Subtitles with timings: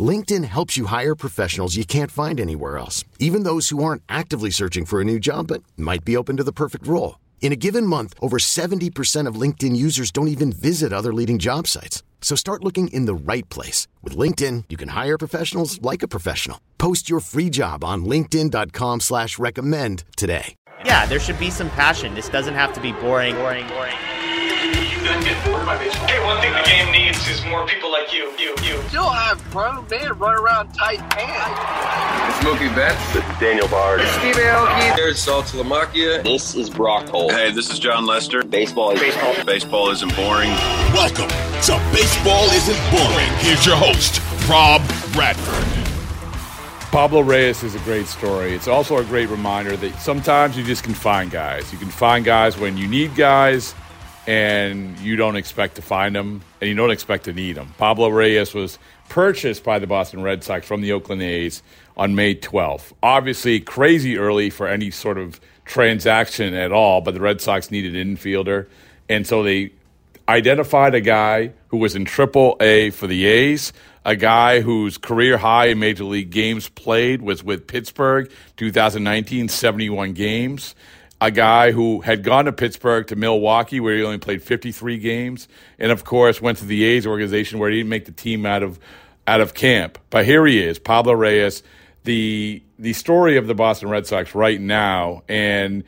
[0.00, 4.50] LinkedIn helps you hire professionals you can't find anywhere else, even those who aren't actively
[4.50, 7.18] searching for a new job but might be open to the perfect role.
[7.40, 11.66] In a given month, over 70% of LinkedIn users don't even visit other leading job
[11.66, 12.04] sites.
[12.20, 13.88] So start looking in the right place.
[14.02, 16.60] With LinkedIn, you can hire professionals like a professional.
[16.78, 20.54] Post your free job on linkedin.com slash recommend today.
[20.84, 22.14] Yeah, there should be some passion.
[22.14, 24.19] This doesn't have to be boring, boring, boring.
[25.02, 28.82] Hey, one thing the game needs is more people like you, you, you.
[28.88, 32.36] Still have grown men run around tight pants.
[32.36, 33.40] It's Mookie Betts.
[33.40, 34.00] Daniel Bard.
[34.00, 34.96] Steve Aoki.
[34.96, 36.22] There's Saltalamacchia.
[36.22, 37.32] This is Brock Holt.
[37.32, 38.42] Hey, this is Jon Lester.
[38.42, 39.44] Baseball is baseball.
[39.46, 40.50] Baseball isn't boring.
[40.92, 43.30] Welcome to Baseball Isn't Boring.
[43.38, 44.82] Here's your host, Rob
[45.14, 45.64] Bradford.
[46.92, 48.52] Pablo Reyes is a great story.
[48.52, 51.72] It's also a great reminder that sometimes you just can find guys.
[51.72, 53.74] You can find guys when you need guys
[54.30, 57.74] and you don't expect to find them and you don't expect to need them.
[57.78, 58.78] Pablo Reyes was
[59.08, 61.64] purchased by the Boston Red Sox from the Oakland A's
[61.96, 62.92] on May 12th.
[63.02, 67.96] Obviously, crazy early for any sort of transaction at all, but the Red Sox needed
[67.96, 68.68] an infielder.
[69.08, 69.72] And so they
[70.28, 73.72] identified a guy who was in Triple A for the A's,
[74.04, 80.12] a guy whose career high in Major League games played was with Pittsburgh, 2019, 71
[80.12, 80.76] games.
[81.20, 85.48] A guy who had gone to Pittsburgh to Milwaukee, where he only played 53 games,
[85.78, 88.62] and of course went to the A's organization where he didn't make the team out
[88.62, 88.78] of
[89.26, 89.98] out of camp.
[90.08, 91.62] But here he is, Pablo Reyes,
[92.04, 95.84] the the story of the Boston Red Sox right now, and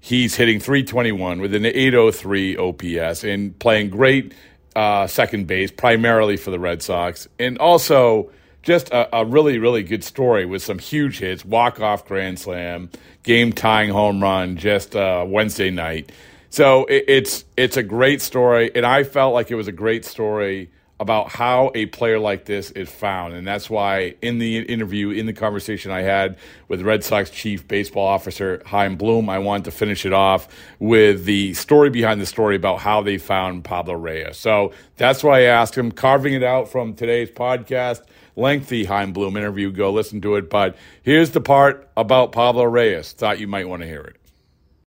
[0.00, 4.34] he's hitting 321 with an 803 OPS and playing great
[4.74, 8.30] uh, second base, primarily for the Red Sox, and also
[8.62, 12.90] just a, a really, really good story with some huge hits, walk off grand slam,
[13.22, 16.12] game tying home run just uh, Wednesday night.
[16.50, 20.04] So it, it's it's a great story, and I felt like it was a great
[20.04, 20.70] story
[21.02, 23.34] about how a player like this is found.
[23.34, 27.66] And that's why in the interview, in the conversation I had with Red Sox chief
[27.66, 30.46] baseball officer Chaim Bloom, I wanted to finish it off
[30.78, 34.36] with the story behind the story about how they found Pablo Reyes.
[34.36, 38.02] So that's why I asked him, carving it out from today's podcast.
[38.36, 39.70] Lengthy Chaim Bloom interview.
[39.70, 40.48] Go listen to it.
[40.48, 43.12] But here's the part about Pablo Reyes.
[43.12, 44.16] Thought you might want to hear it.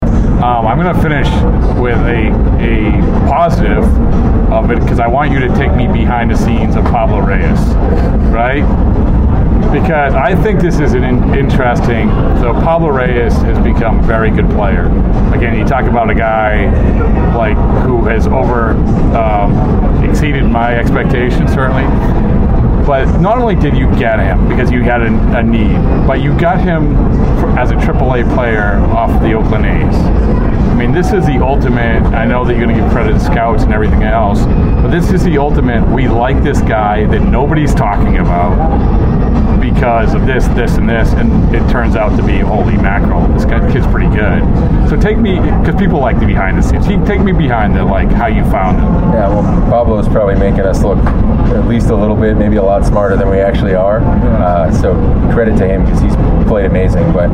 [0.03, 1.27] Um, I'm going to finish
[1.79, 2.27] with a,
[2.59, 3.83] a positive
[4.51, 7.59] of it because I want you to take me behind the scenes of Pablo Reyes,
[8.31, 8.63] right?
[9.71, 12.09] Because I think this is an in- interesting.
[12.39, 14.85] So Pablo Reyes has become a very good player.
[15.33, 16.65] Again, you talk about a guy
[17.35, 18.71] like who has over
[19.15, 21.83] um, exceeded my expectations certainly.
[22.85, 25.75] But not only did you get him because you had a, a need,
[26.05, 26.93] but you got him
[27.39, 29.95] for, as a AAA player off the Oakland A's.
[29.95, 32.03] I mean, this is the ultimate.
[32.13, 35.09] I know that you're going to give credit to scouts and everything else, but this
[35.11, 35.87] is the ultimate.
[35.89, 38.55] We like this guy that nobody's talking about
[39.59, 43.27] because of this, this, and this, and it turns out to be holy mackerel.
[43.29, 44.43] This guy, kid's pretty good.
[44.89, 46.85] So take me, because people like the behind the scenes.
[47.07, 48.85] Take me behind the like how you found him.
[49.13, 52.63] Yeah, well, Pablo is probably making us look at least a little bit, maybe a
[52.63, 53.99] lot smarter than we actually are.
[53.99, 54.93] Uh, so
[55.33, 56.15] credit to him because he's
[56.47, 57.11] played amazing.
[57.13, 57.29] But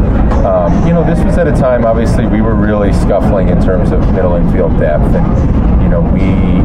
[0.45, 3.91] um, you know, this was at a time obviously we were really scuffling in terms
[3.91, 6.61] of middle infield depth, and you know we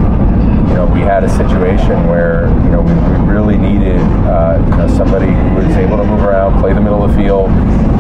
[0.67, 4.77] you know, we had a situation where, you know, we, we really needed, uh, you
[4.77, 7.49] know, somebody who was able to move around, play the middle of the field,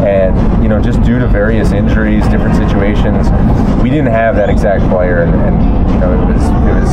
[0.04, 3.30] and, you know, just due to various injuries, different situations,
[3.82, 6.90] we didn't have that exact player, and, and you know, it was, it was,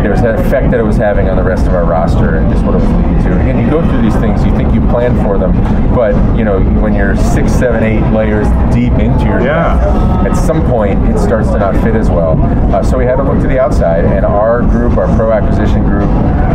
[0.00, 2.50] there was that effect that it was having on the rest of our roster and
[2.50, 3.30] just what it was leading to.
[3.44, 5.52] And you go through these things, you think you plan for them,
[5.94, 10.24] but, you know, when you're six, seven, eight layers deep into your yeah.
[10.24, 12.40] at some point it starts to not fit as well.
[12.72, 15.84] Uh, so we had to look to the outside, and our group, our pro acquisition
[15.84, 16.08] group,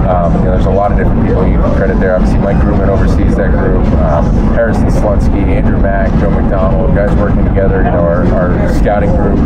[0.10, 2.16] um, you know, there's a lot of different people you can credit there.
[2.16, 3.86] Obviously, Mike Groopman oversees that group.
[4.02, 4.26] Um,
[4.56, 7.78] Harrison Slutsky, Andrew Mack, Joe McDonald, guys working together.
[7.84, 9.40] You know, our, our scouting group.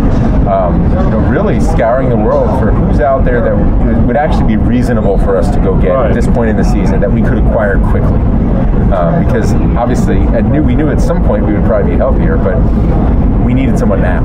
[0.48, 4.48] Um, you know, really scouring the world for who's out there that would, would actually
[4.48, 6.10] be reasonable for us to go get Right.
[6.10, 8.20] at this point in the season that we could acquire quickly.
[8.92, 12.38] Um, because obviously, I knew we knew at some point we would probably be healthier,
[12.38, 12.58] but
[13.46, 14.22] we needed someone now.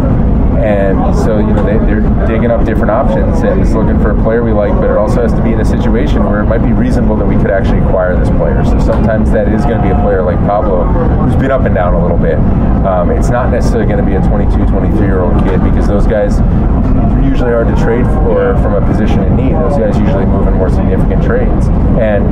[0.61, 4.23] And so, you know, they, they're digging up different options and it's looking for a
[4.23, 6.63] player we like, but it also has to be in a situation where it might
[6.63, 8.63] be reasonable that we could actually acquire this player.
[8.65, 10.85] So sometimes that is going to be a player like Pablo,
[11.25, 12.37] who's been up and down a little bit.
[12.85, 16.07] Um, it's not necessarily going to be a 22, 23 year old kid because those
[16.07, 19.53] guys are usually hard to trade for from a position in need.
[19.53, 21.69] Those guys usually move in more significant trades.
[21.97, 22.25] And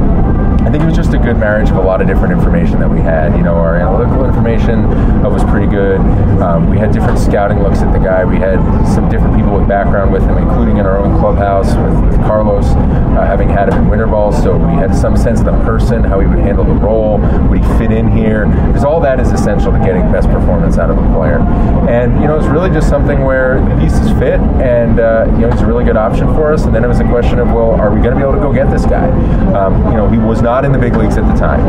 [0.69, 2.90] I think it was just a good marriage of a lot of different information that
[2.90, 3.34] we had.
[3.36, 4.84] You know, our analytical information
[5.24, 6.00] uh, was pretty good.
[6.42, 8.25] Um, we had different scouting looks at the guy.
[8.25, 8.59] We had
[8.94, 12.65] some different people with background with him, including in our own clubhouse with, with Carlos,
[12.67, 14.32] uh, having had him in winter ball.
[14.32, 17.19] So we had some sense of the person, how he would handle the role,
[17.49, 18.47] would he fit in here?
[18.67, 21.38] Because all that is essential to getting best performance out of a player.
[21.88, 25.50] And you know, it's really just something where the pieces fit, and uh, you know,
[25.50, 26.65] he's a really good option for us.
[26.65, 28.41] And then it was a question of, well, are we going to be able to
[28.41, 29.09] go get this guy?
[29.55, 31.61] Um, you know, he was not in the big leagues at the time,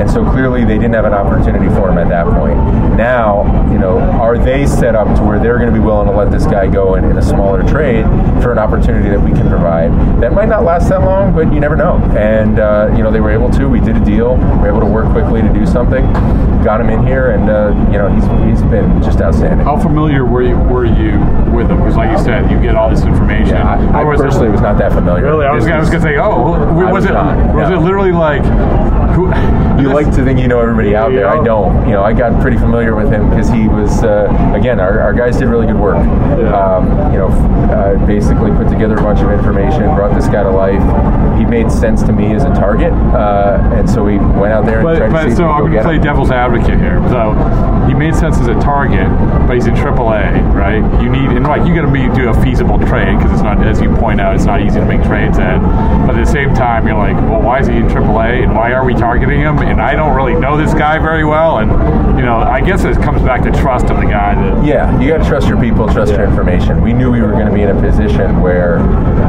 [0.00, 2.58] and so clearly they didn't have an opportunity for him at that point.
[2.96, 6.16] Now, you know, are they set up to where they're going to be willing to
[6.16, 8.04] let this guy go in, in a smaller trade
[8.42, 9.90] for an opportunity that we can provide?
[10.22, 11.96] That might not last that long, but you never know.
[12.16, 13.68] And uh, you know, they were able to.
[13.68, 14.36] We did a deal.
[14.36, 16.04] We were able to work quickly to do something.
[16.62, 19.66] Got him in here, and uh, you know, he's he's been just outstanding.
[19.66, 21.18] How familiar were you were you
[21.50, 21.78] with him?
[21.78, 23.56] Because like you said, you get all this information.
[23.56, 25.24] Yeah, I, I was personally it, was not that familiar.
[25.24, 27.76] Really, I was, I was gonna say, oh, was, was it not, was no.
[27.76, 28.44] it literally like?
[29.16, 29.26] Who,
[29.80, 31.28] you like to think you know everybody out there.
[31.28, 31.86] I don't.
[31.86, 35.14] You know, I got pretty familiar with him because he was, uh, again, our, our
[35.14, 35.96] guys did really good work.
[35.96, 37.28] Um, you know,
[37.72, 40.82] uh, basically put together a bunch of information, brought this guy to life.
[41.38, 44.80] He made sense to me as a target, uh, and so we went out there
[44.80, 46.02] and but, tried but to see so I'm gonna play him.
[46.02, 47.00] devil's advocate here.
[47.08, 47.32] So
[47.88, 49.08] he made sense as a target,
[49.46, 50.82] but he's in AAA, right?
[51.02, 53.64] You need and like you got to be do a feasible trade because it's not,
[53.66, 55.60] as you point out, it's not easy to make trades at.
[56.06, 58.72] But at the same time, you're like, well, why is he in AAA, and why
[58.72, 59.58] are we targeting him?
[59.58, 61.70] And I don't really know this guy very well, and
[62.18, 64.34] you know, I guess it comes back to trust of the guy.
[64.34, 66.82] That Yeah, you got to trust your people, trust your information.
[66.82, 68.78] We knew we were going to be in a position where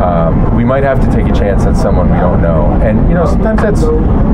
[0.01, 3.13] um, we might have to take a chance on someone we don't know, and you
[3.13, 3.81] know sometimes that's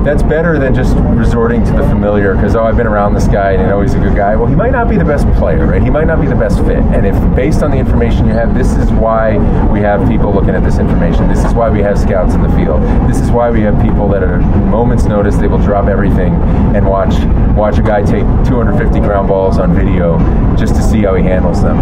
[0.06, 3.51] that's better than just resorting to the familiar because oh I've been around this guy
[3.51, 4.36] and I know he's a good guy.
[4.36, 5.81] Well, he might not be the best player, right?
[5.81, 8.53] He might not be the best fit, and if based on the information you have,
[8.53, 9.38] this is why
[9.68, 11.27] we have people looking at this information.
[11.27, 12.81] This is why we have scouts in the field.
[13.10, 16.33] This is why we have people that at a moment's notice they will drop everything
[16.75, 17.13] and watch
[17.56, 20.18] watch a guy take 250 ground balls on video
[20.56, 21.77] just to see how he handles them.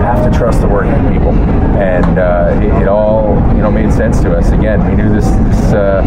[0.00, 1.34] You have to trust the working people,
[1.76, 4.48] and uh, it, it all you know made sense to us.
[4.50, 6.00] Again, we knew this this uh,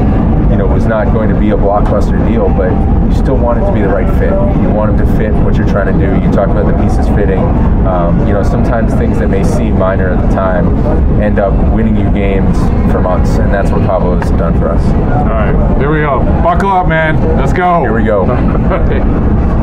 [0.49, 2.71] you know was not going to be a blockbuster deal, but
[3.05, 4.31] you still want it to be the right fit.
[4.63, 6.11] You want him to fit what you're trying to do.
[6.25, 7.37] You talked about the pieces fitting.
[7.85, 10.73] Um, you know, sometimes things that may seem minor at the time
[11.21, 12.57] end up winning you games
[12.91, 14.83] for months, and that's what Pablo has done for us.
[14.87, 16.17] All right, here we go.
[16.41, 17.21] Buckle up, man.
[17.37, 17.81] Let's go.
[17.81, 18.25] Here we go.